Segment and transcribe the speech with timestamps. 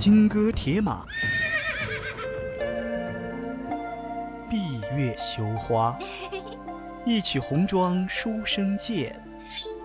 [0.00, 1.04] 金戈铁马，
[4.48, 5.94] 闭月羞花。
[7.04, 9.22] 一曲红妆书生见，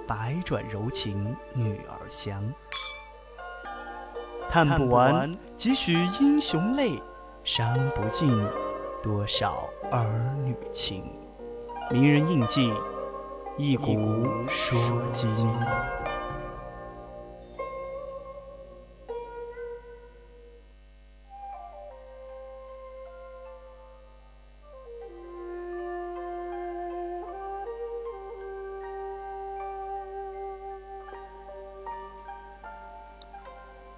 [0.08, 2.42] 百转柔情女儿香。
[4.48, 5.92] 叹不完几许
[6.22, 6.98] 英雄泪，
[7.44, 8.48] 伤不尽
[9.04, 11.04] 多少儿女情。
[11.92, 12.72] 名人印记，
[13.58, 14.80] 一古说
[15.12, 15.36] 今。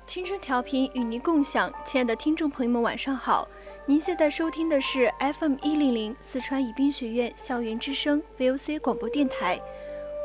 [0.08, 3.46] 青春调频与您共享，亲爱的听众朋友们，晚上好！
[3.86, 9.60] 您现在收听的是 FM 一零零四川宜宾学院校园之声 VOC 广播电台，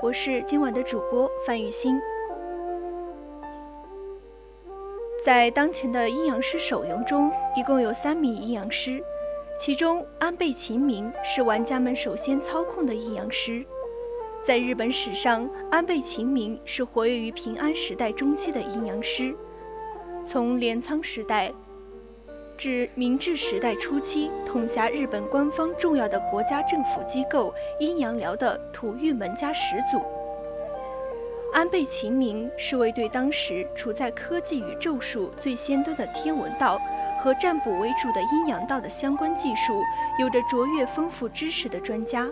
[0.01, 1.99] 我是今晚的主播范雨欣。
[5.25, 9.03] 在当前的阴阳师手游中，一共有三名阴阳师，
[9.59, 13.67] 其中安倍晴明是玩家们首先操控的阴阳师。
[14.45, 19.35] 在日本史上，安倍晴明是活跃于平安时代中期的阴阳师。
[20.25, 21.53] 从镰仓时代
[22.57, 30.01] 至明治时代初期，统辖日本官方重要的国家政府机构阴阳寮的土御门家始祖
[31.53, 36.81] 安倍晴明，是位对当时处在科技与咒术最先端的天文道
[37.21, 39.83] 和占卜为主的阴阳道的相关技术
[40.19, 42.29] 有着卓越丰富知识的专家，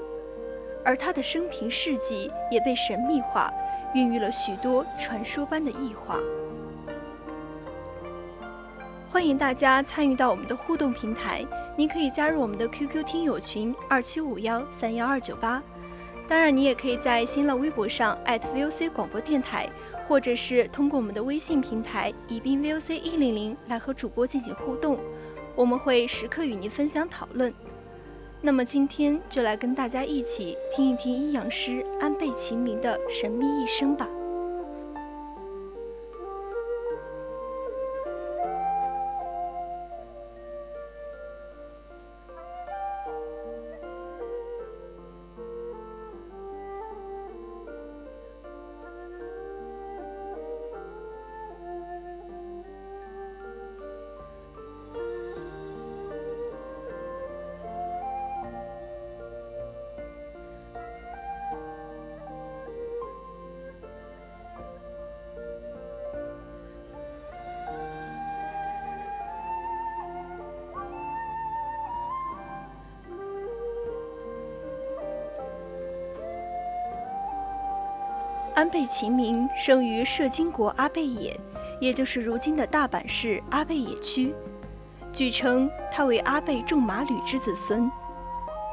[0.84, 3.52] 而他的生平事迹也被神秘化，
[3.94, 6.18] 孕育了许多传说般的异化。
[9.12, 11.44] 欢迎大家参与到我们的互动平台，
[11.77, 15.61] 您可以加入我们的 QQ 听友群二七五幺三幺二九八，
[16.28, 19.69] 当然你也可以在新浪微博上 @VOC 广播电台，
[20.06, 24.97] 或者是通过我们的微信平台宜宾 VOC 一零零来和主播进行互动，
[25.56, 27.52] 我们会时刻与您分享讨论。
[28.41, 34.08] 那么今天就来跟大家一起听一听阴阳师安倍晴明的神秘一生吧。
[78.55, 81.38] 安倍晴明生于摄津国阿倍野，
[81.80, 84.34] 也就是如今的大阪市阿倍野区。
[85.12, 87.90] 据称，他为阿倍仲麻吕之子孙。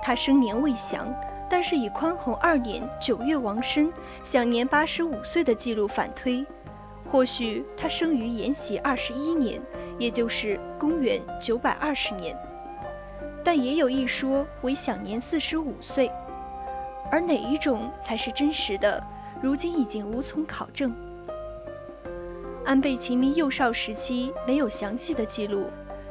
[0.01, 1.13] 他生年未详，
[1.49, 3.91] 但是以宽宏二年九月王生，
[4.23, 6.45] 享年八十五岁的记录反推，
[7.09, 9.61] 或许他生于延禧二十一年，
[9.97, 12.38] 也就是公元九百二十年。
[13.44, 16.11] 但也有一说为享年四十五岁，
[17.09, 19.01] 而哪一种才是真实的？
[19.42, 20.94] 如今已经无从考证。
[22.66, 25.68] 安倍晴明幼少时期没有详细的记录，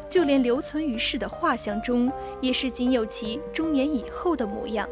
[0.09, 2.11] 就连留存于世的画像中，
[2.41, 4.89] 也是仅有其中年以后的模样。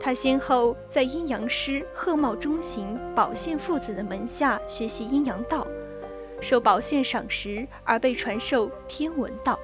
[0.00, 5.66] 他先后在阴阳师鹤茂忠行、宝宪父子的门下学习阴阳道，
[6.40, 9.58] 受宝宪赏识而被传授天文道。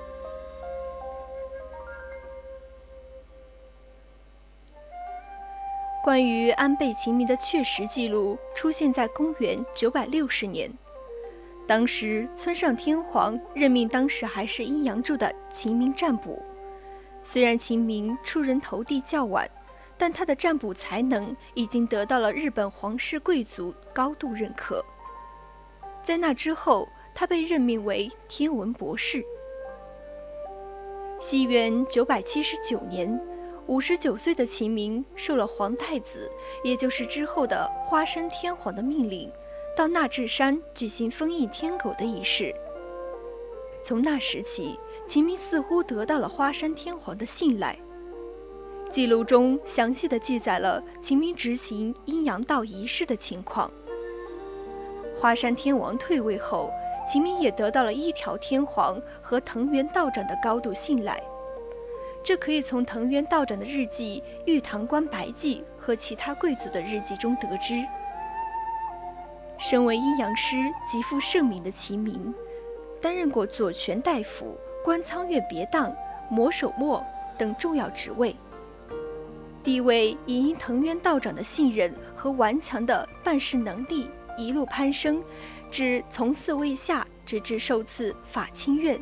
[6.07, 10.73] 关于安倍晴明的确实记录出现在公元九百六十年，
[11.67, 16.41] 当时村上天皇任命当时还是阴阳柱的晴明占卜。
[17.25, 19.51] 虽然晴明出人头地较晚，
[19.99, 24.81] 但他的占卜才能已经得到了日本皇室贵族高度认可。
[26.05, 29.25] 在那之后，他被任命为天文博士。
[31.19, 33.21] 西元九百七十九年。
[33.69, 36.31] 五十九岁的秦明受了皇太子，
[36.63, 39.29] 也就是之后的花山天皇的命令，
[39.77, 42.55] 到纳智山举行封印天狗的仪式。
[43.83, 47.77] 从那时起，秦明似乎得到了花山天皇的信赖。
[48.89, 53.69] 记录中详细的记载了秦明执行阴阳道仪式的情况。
[55.19, 56.71] 花山天王退位后，
[57.05, 61.21] 秦明也得到了一条天皇和藤原道长的高度信赖。
[62.27, 67.87] 这可以从藤原道长的日记《玉堂观白记》和其他贵族的日记中得知。
[69.61, 70.57] 身为阴阳师
[70.91, 72.35] 极负盛名的齐名，
[73.01, 75.95] 担任过左权大夫、官仓院别当、
[76.29, 77.01] 魔守墨
[77.39, 78.35] 等重要职位，
[79.63, 85.23] 地位也因藤原道长的信任和顽强的办事能力一路攀升，
[85.71, 89.01] 至从四位下，直至受赐法清院，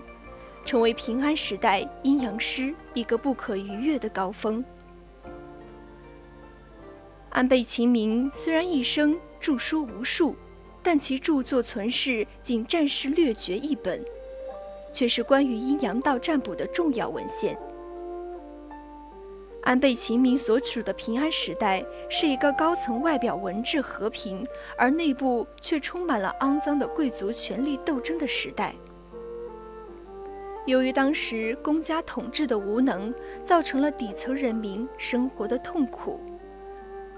[0.65, 4.65] 成为平安时代阴阳师一个不可逾越的高峰。
[7.31, 10.35] 安倍晴明虽然一生著书无数。
[10.87, 14.05] 但其著作存世仅《战事略决》一本，
[14.93, 17.59] 却是关于阴阳道占卜的重要文献。
[19.63, 24.47] 安倍晴明所处的平安时代是一个高层外表文治和平，
[24.77, 28.75] 而内部却充满了肮脏的贵族权力斗争的时代。
[30.67, 33.13] 由于当时公家统治的无能，
[33.45, 36.19] 造成了底层人民生活的痛苦。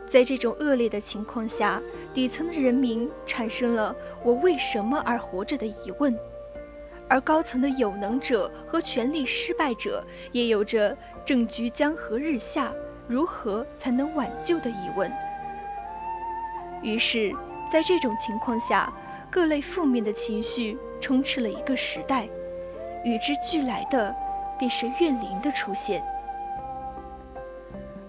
[0.09, 1.81] 在这种恶劣的情况下，
[2.13, 6.17] 底层的人民产生了“我为什么而活着”的疑问，
[7.09, 12.73] 而高层的有能者和权力失败者也有着“政局江河日下，
[13.07, 15.11] 如何才能挽救”的疑问。
[16.83, 17.33] 于是，
[17.71, 18.93] 在这种情况下，
[19.31, 22.29] 各类负面的情绪充斥了一个时代，
[23.07, 24.13] 与之俱来的
[24.59, 26.03] 便是怨灵的出现。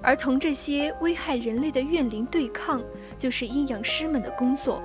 [0.01, 2.81] 而同这些危害人类的怨灵对抗，
[3.17, 4.81] 就是阴阳师们的工作。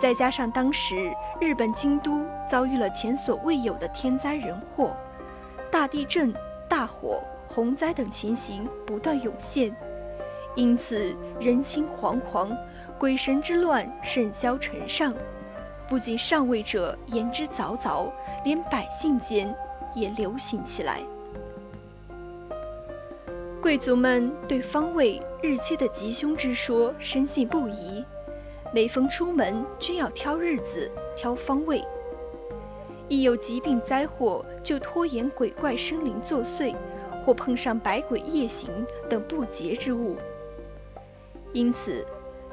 [0.00, 4.96] 再加上当时日本京都遭遇了前所未有的天灾人祸，
[5.70, 6.34] 大地震、
[6.68, 9.74] 大火、洪灾等情形不断涌现，
[10.56, 12.56] 因此人心惶惶，
[12.98, 15.14] 鬼神之乱甚嚣尘上。
[15.88, 18.10] 不仅上位者言之凿凿，
[18.44, 19.54] 连百姓间
[19.94, 21.00] 也流行起来。
[23.60, 28.04] 贵族们对方位日期的吉凶之说深信不疑，
[28.72, 31.82] 每逢出门均要挑日子、挑方位。
[33.08, 36.74] 一有疾病灾祸，就拖延鬼怪生灵作祟，
[37.24, 38.68] 或碰上百鬼夜行
[39.08, 40.16] 等不洁之物。
[41.54, 42.04] 因此，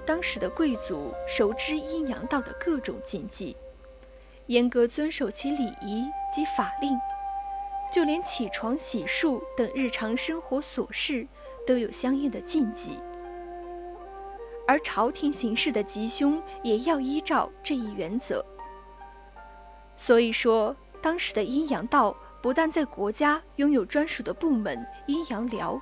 [0.06, 3.58] 当时的贵族熟知阴阳道的各种禁忌，
[4.48, 6.98] 严格遵守其礼仪及法令。
[7.92, 11.26] 就连起床、洗漱等日常生活琐事，
[11.66, 13.00] 都有相应的禁忌。
[14.68, 18.44] 而朝廷行事的吉凶，也要依照这一原则。
[19.96, 25.80] 所以说，当时的阴阳道不但在国家拥有专属的部门——阴阳寮，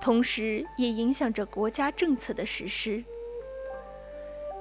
[0.00, 3.02] 同时也影响着国家政策的实施。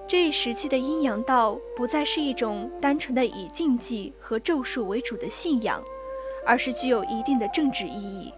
[0.09, 5.79] 这一时期的阴阳道，不再是一种单纯的以禁忌和咒术为主的信仰。
[6.45, 8.33] 而是具有一定的政治意义。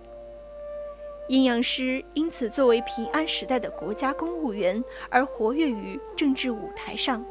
[1.29, 7.23] 阴阳师因此作为平安时代的国家公务员而活跃于政治舞台上。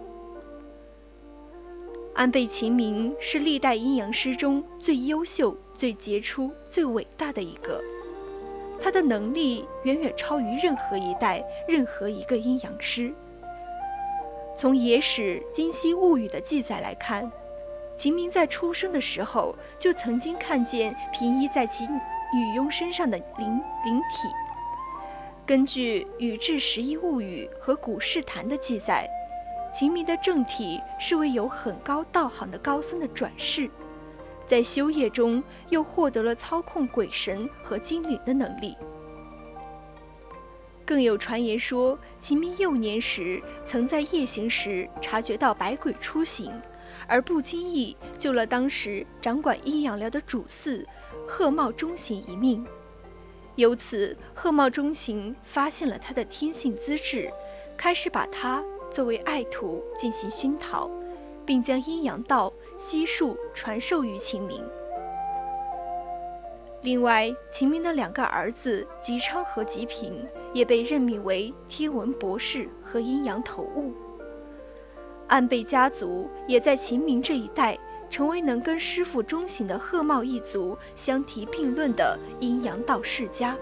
[2.14, 7.82] 安倍晴明是历代阴阳师中最优秀、最杰出、最伟大的一个，
[8.80, 13.12] 他的能力远远超于任何一代任何一个阴阳师。
[14.60, 17.32] 从野史《今昔物语》的记载来看。
[17.96, 24.28] 秦明在出生的时候就曾经看见平依在其女佣身上的灵灵体。
[25.46, 29.08] 根据《宇治十一物语》和《古世谈》的记载，
[29.72, 33.70] 秦明的正体是位有很高道行的高僧的转世，
[34.46, 38.76] 在修业中又获得了操控鬼神和精灵的能力。
[40.90, 46.52] 更有传言说，秦明幼年时曾在夜行时察觉到百鬼出行。
[47.06, 50.84] 而不经意救了当时掌管阴阳寮的主祀
[51.28, 52.66] 鹤茂忠行一命，
[53.54, 57.30] 由此鹤茂忠行发现了他的天性资质，
[57.76, 58.60] 开始把他
[58.92, 60.90] 作为爱徒进行熏陶，
[61.46, 64.60] 并将阴阳道悉数传授于秦明。
[66.82, 73.92] 另外，秦明的两个儿子吉昌和吉平也被任命为天文博士和阴阳头物。
[75.28, 83.54] 安倍家族也在秦明这一代成为能跟师傅中行的鹤茂一族相提并论的阴阳道世家。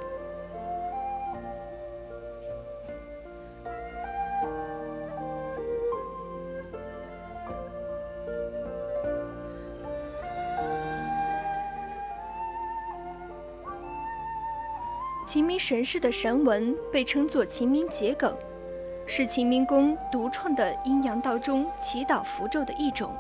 [15.59, 18.35] 神氏的神文被称作秦明桔梗。
[19.11, 23.17] 是秦明公独创的阴阳道中祈祷符咒的一种，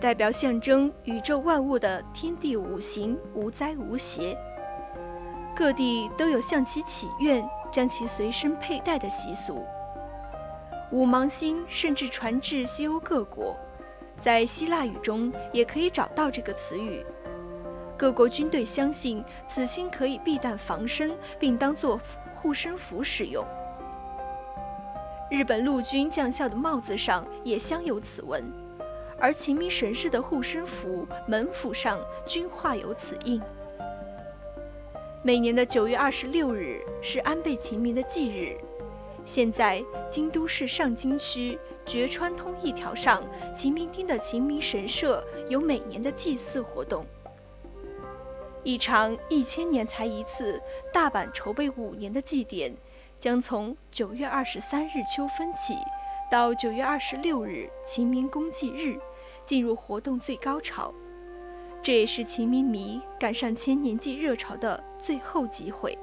[0.00, 4.34] 代表象征宇宙万物的天地五行无灾无邪。
[5.54, 9.64] 各地都有向其祈愿、将其随身佩戴的习俗。
[10.90, 13.54] 五芒星甚至传至西欧各国，
[14.18, 17.04] 在希腊语中也可以找到这个词语。
[17.96, 21.98] 各国军队相信此星可以避弹防身，并当作
[22.34, 23.44] 护身符使用。
[25.30, 28.44] 日本陆军将校的帽子上也镶有此纹，
[29.18, 33.40] 而秦明神社的护身符门符上均画有此印。
[35.22, 38.56] 每年的九月二十六日是安倍晴明的忌日。
[39.24, 43.20] 现在，京都市上京区绝川通一条上
[43.52, 47.04] 秦明町的秦明神社有每年的祭祀活动。
[48.66, 50.60] 一场一千年才一次、
[50.92, 52.76] 大阪筹备五年的祭典，
[53.20, 55.76] 将从九月二十三日秋分起，
[56.28, 58.98] 到九月二十六日晴明公祭日，
[59.44, 60.92] 进入活动最高潮。
[61.80, 65.96] 这也是晴明迷赶上千年祭热潮的最后机会。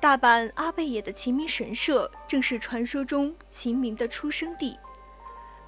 [0.00, 4.76] 大阪阿倍野的晴明神社正是传说中晴明的出生地，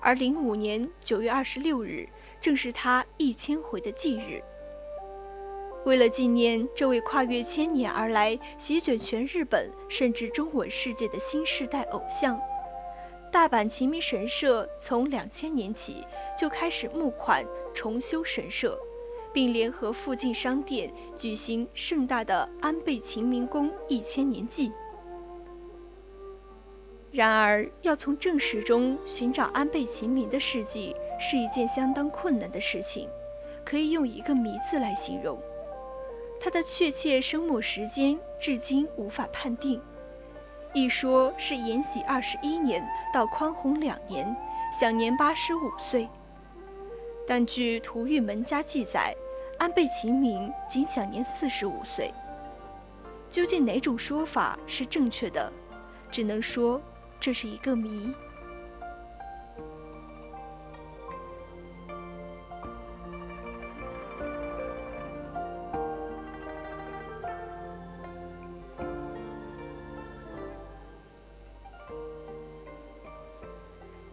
[0.00, 2.08] 而零五年九月二十六日。
[2.38, 4.40] 正是他一千回的忌日。
[5.84, 12.38] 为了纪念这位跨越千年而来、席卷全日本甚至中文世界的新时代偶像，
[13.32, 16.04] 大阪晴明神社从两千年起
[16.38, 18.78] 就开始募款重修神社，
[19.32, 24.70] 并联合附近商店举行盛大的安倍晴明宫一千年祭。
[27.16, 30.94] 然而，要从正史中寻找安倍晴明的事迹。
[31.18, 33.08] 是一件相当困难的事情，
[33.64, 35.40] 可以用一个“谜”字来形容。
[36.38, 39.80] 他的确切生没时间至今无法判定。
[40.74, 44.36] 一说是延禧二十一年到宽宏两年，
[44.78, 46.06] 享年八十五岁。
[47.26, 49.16] 但据图玉门家记载，
[49.58, 52.12] 安倍晴明仅享年四十五岁。
[53.30, 55.50] 究竟哪种说法是正确的，
[56.10, 56.78] 只能说
[57.18, 58.14] 这是一个谜。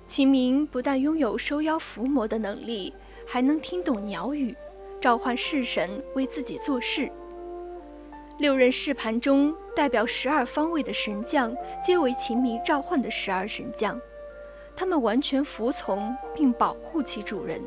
[0.07, 2.93] 秦明不但拥有收妖伏魔的能力，
[3.27, 4.55] 还能听懂鸟语，
[5.01, 7.12] 召唤式神为自己做事。
[8.39, 13.99] 六任侍盘中，代表十二方位的神将，皆为秦明召唤的十二神将，
[14.75, 17.61] 他们完全服从并保护其主人。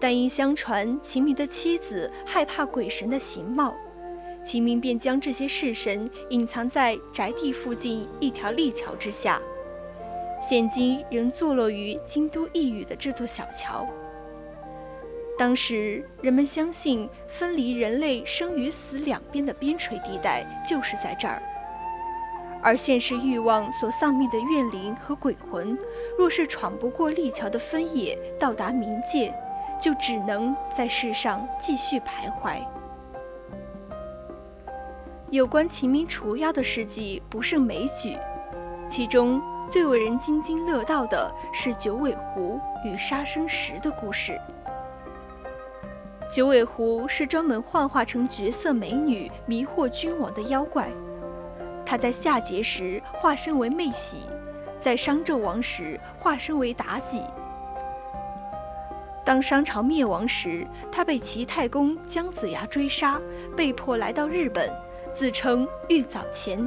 [0.00, 3.74] 但因相传秦明的妻子害怕鬼神的形貌。
[4.44, 9.40] 秦明便将这些式神隐藏在宅地附近一条立桥之下，
[10.40, 13.86] 现今仍坐落于京都一隅的这座小桥。
[15.38, 21.42] 当时人们相信，分离人类生与死两边的边陲地带就是在这儿，
[22.62, 25.76] 而现实欲望所丧命的怨灵和鬼魂，
[26.18, 29.34] 若是闯不过立桥的分野，到达冥界，
[29.80, 32.58] 就只能在世上继续徘徊。
[35.30, 38.16] 有关秦明除妖的事迹不胜枚举，
[38.88, 44.38] 其中最为人津津乐道的是九尾狐与杀生石的故事。
[46.32, 50.88] 九尾狐是专门幻化成绝色美女迷惑君王的妖怪，
[51.84, 54.20] 他在夏桀时化身为媚喜，
[54.80, 57.20] 在商纣王时化身为妲己。
[59.26, 63.20] 当商朝灭亡时，他被齐太公姜子牙追杀，
[63.54, 64.72] 被迫来到日本。
[65.12, 66.66] 自称玉藻前，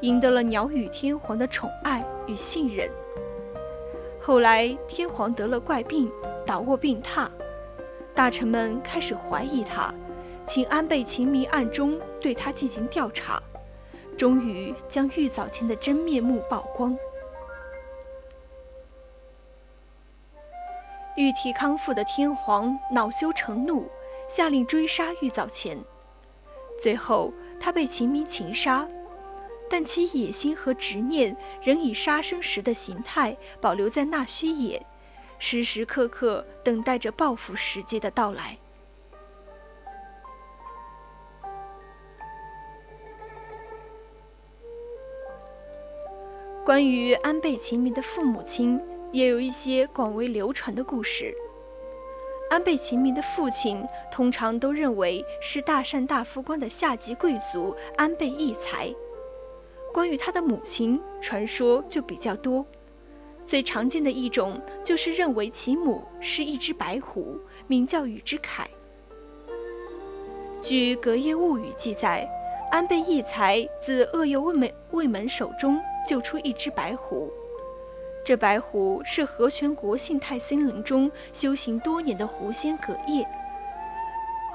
[0.00, 2.88] 赢得了鸟羽天皇的宠爱与信任。
[4.18, 6.10] 后来天皇得了怪病，
[6.46, 7.28] 倒卧病榻，
[8.14, 9.92] 大臣们开始怀疑他，
[10.46, 13.42] 请安倍晴明暗中对他进行调查，
[14.16, 16.96] 终于将玉藻前的真面目曝光。
[21.16, 23.88] 玉体康复的天皇恼羞成怒，
[24.28, 25.78] 下令追杀玉藻前，
[26.80, 27.32] 最后。
[27.60, 28.86] 他被秦明擒杀，
[29.70, 34.84] 但其野心和执念仍以杀生石的形态保留在纳须野，
[35.38, 38.58] 时时刻刻等待着报复时机的到来。
[46.64, 48.80] 关于安倍晴明的父母亲，
[49.12, 51.34] 也有一些广为流传的故事。
[52.50, 58.94] 安倍晴明的父亲通常都认为是大善大夫官的下级贵族安倍义才。
[59.92, 62.64] 关于他的母亲，传说就比较多。
[63.46, 68.68] 最常见的一种就是认为其母是一只白狐，名叫羽之凯。
[70.62, 72.26] 据《隔夜物语》记载，
[72.70, 77.30] 安倍义才自恶右卫门卫门手中救出一只白狐。
[78.24, 83.28] 这白狐是和泉国信太森林中修行多年的狐仙葛叶，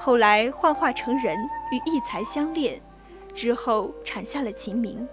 [0.00, 1.38] 后来幻化成人
[1.70, 2.80] 与义才相恋，
[3.32, 5.08] 之后产下了秦明。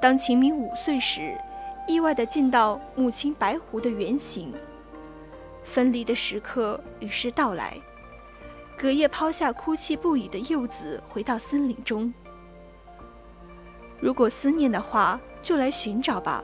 [0.00, 1.36] 当秦明五岁时，
[1.86, 4.52] 意外地见到母亲白狐的原型。
[5.64, 7.76] 分离的时刻于是到来，
[8.76, 12.12] 葛叶抛下哭泣不已的幼子，回到森林中。
[14.00, 16.42] 如果思念的话，就来寻找吧。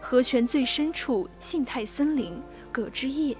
[0.00, 2.40] 河泉最深处，信泰森林，
[2.72, 3.36] 葛之叶。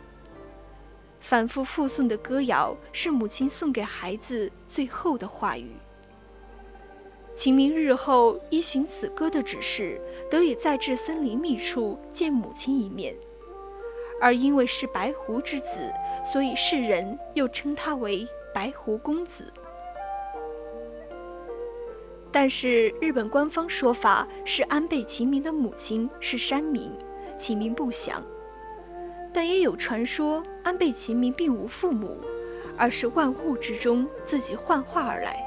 [1.21, 5.71] 反复复诵的歌谣，是母亲送给孩子最后的话语。
[7.35, 10.01] 秦明日后依循此歌的指示，
[10.31, 13.15] 得以再至森林密处见母亲一面。
[14.21, 15.93] 而因为是白狐之子，
[16.33, 19.53] 所以世人又称他为白狐公子。
[22.31, 26.91] 但是日本官方说法是安倍晴明的母亲是山民，
[27.37, 28.23] 其名不详。
[29.33, 32.17] 但也有传说安倍晴明并无父母，
[32.77, 35.44] 而是万物之中自己幻化而来。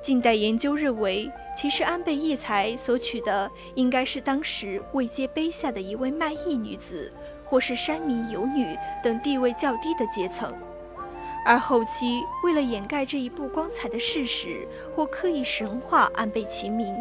[0.00, 7.12] 近代研究认为，其实安倍义才所娶的应该是当时位阶卑下的一位卖艺女子，
[7.44, 10.54] 或是山民游女等地位较低的阶层。
[11.44, 16.94] 而后期为了掩盖这一不光彩的事实，或刻意神化安倍晴明，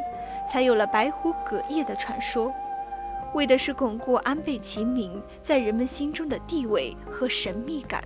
[0.50, 2.54] 才有了白狐葛叶的传说，
[3.34, 8.04] 为的是巩固安倍晴明在人们心中的地位和神秘感。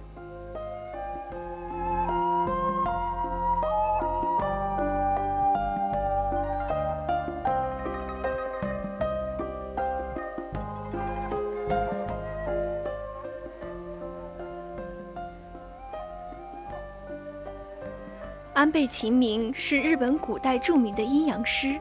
[18.72, 21.78] 安倍晴明是日本古代著名的阴阳师，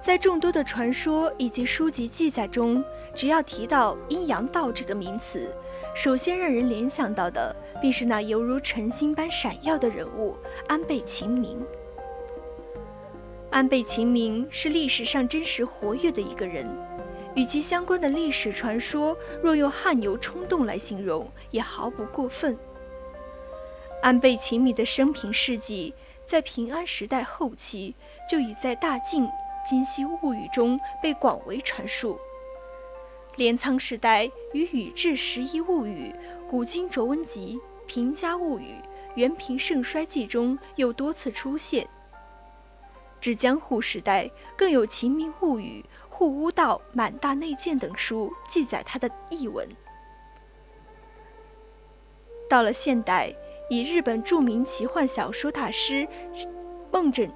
[0.00, 2.84] 在众多的传说以及书籍记载中，
[3.16, 5.52] 只要提到阴阳道这个名词，
[5.92, 10.36] 首先让人联想到的便是那犹如晨星般闪耀的人物
[10.68, 11.60] 安倍晴明。
[13.50, 16.64] 安倍晴明是历史上真实活跃的一个人，
[17.34, 22.56] 与其相关的历史传说，若用汗牛充栋来形容，也毫不过分。
[24.00, 25.92] 安倍晴明的生平事迹。
[26.30, 27.92] 在平安时代后期，
[28.30, 29.28] 就已在《大晋
[29.66, 32.16] 今昔物语》中被广为传述。
[33.34, 36.14] 镰仓时代与《宇治十一物语》
[36.48, 38.62] 《古今卓文集》《平家物语》
[39.16, 41.84] 《元平盛衰记》中又多次出现。
[43.20, 49.68] 至江户时代，更有《秦明物语》《护屋道满大内鉴》等书记载他的译文。
[52.48, 53.34] 到了现代。
[53.70, 56.06] 以日本著名奇幻小说大师
[56.90, 57.30] 梦枕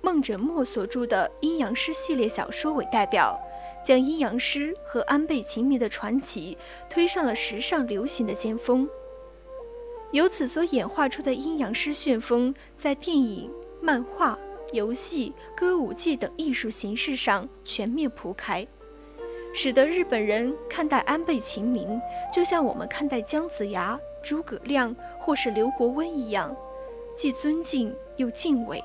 [0.00, 3.36] 梦枕墨所著的《阴阳师》系列小说为代表，
[3.84, 6.56] 将阴阳师和安倍晴明的传奇
[6.88, 8.88] 推上了时尚流行的尖峰。
[10.12, 14.38] 由此所演化出的阴阳师旋风，在电影、漫画、
[14.70, 18.64] 游戏、歌舞伎等艺术形式上全面铺开，
[19.52, 22.00] 使得日本人看待安倍晴明，
[22.32, 23.98] 就像我们看待姜子牙。
[24.24, 26.56] 诸葛亮或是刘伯温一样，
[27.16, 28.82] 既尊敬又敬畏。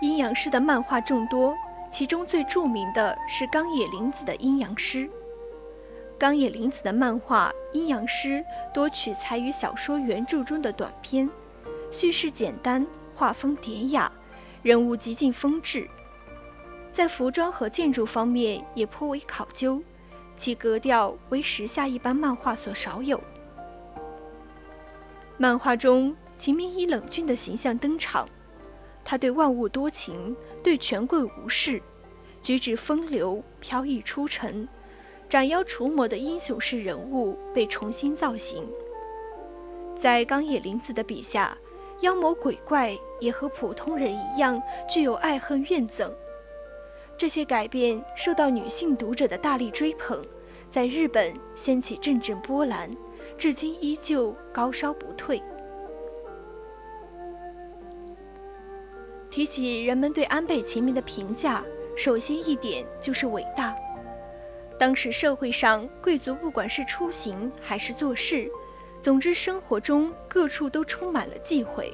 [0.00, 1.54] 阴阳师的漫画众多，
[1.90, 5.04] 其中最著名的是冈野林子的《阴阳师》。
[6.18, 8.28] 冈野林子的漫画《阴阳师》
[8.74, 11.28] 多取材于小说原著中的短篇，
[11.92, 14.10] 叙事简单，画风典雅，
[14.62, 15.88] 人物极尽风致，
[16.90, 19.80] 在服装和建筑方面也颇为考究。
[20.38, 23.20] 其格调为时下一般漫画所少有。
[25.36, 28.26] 漫画中，秦明以冷峻的形象登场，
[29.04, 31.82] 他对万物多情，对权贵无视，
[32.40, 34.66] 举止风流飘逸出尘，
[35.28, 38.66] 斩妖除魔的英雄式人物被重新造型。
[39.96, 41.56] 在冈野林子的笔下，
[42.00, 46.08] 妖魔鬼怪也和普通人一样，具有爱恨怨憎。
[47.18, 50.24] 这些改变受到女性读者的大力追捧，
[50.70, 52.88] 在日本掀起阵阵波澜，
[53.36, 55.42] 至今依旧高烧不退。
[59.28, 61.64] 提起人们对安倍晴明的评价，
[61.96, 63.74] 首先一点就是伟大。
[64.78, 68.48] 当时社会上贵族不管是出行还是做事，
[69.02, 71.92] 总之生活中各处都充满了忌讳，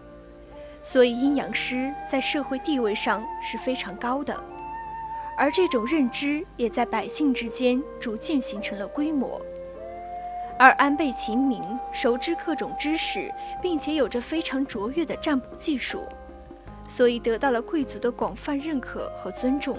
[0.83, 4.39] 所以阴阳师在社会地位上是非常高的。
[5.37, 9.41] 而这种认知也在百姓之间逐渐形成了规模。
[10.59, 16.01] 而安倍晴明熟知各种知识，并且有着非常卓越的占卜技术，
[16.89, 19.77] 所以得到了贵族的广泛认可和尊重。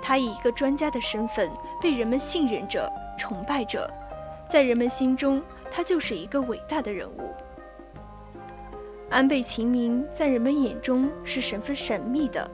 [0.00, 3.88] 他以一个专家的身份被人们信任着、崇拜着，
[4.50, 7.30] 在人们心中，他就是一个伟大的人物。
[9.10, 12.50] 安倍晴明在人们眼中是十分神秘的，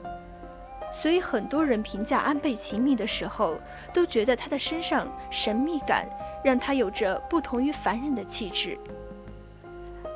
[0.91, 3.59] 所以很多人评价安倍晴明的时候，
[3.93, 6.07] 都觉得他的身上神秘感
[6.43, 8.77] 让他有着不同于凡人的气质。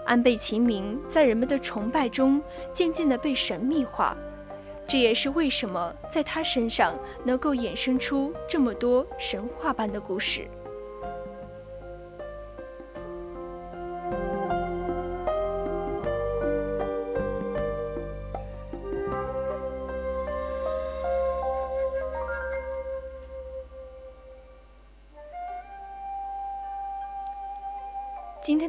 [0.06, 2.42] 安倍晴明在人们的崇拜中
[2.74, 4.18] 渐渐地被神秘化。
[4.86, 10.46] 这也是为什么在他身上能够衍生出这么多神话般的故事。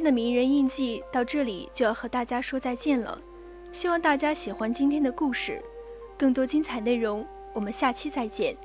[0.05, 3.19] 的名人印记到这里就要和大家说再见了，
[3.71, 5.59] 希望大家喜欢今天的故事。
[6.15, 8.55] 更多精彩内容，我们下期再见。